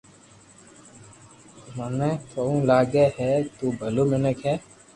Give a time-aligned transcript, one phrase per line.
[1.75, 4.53] مني توو لاگي ھي تو ڀلو مينڪ ھي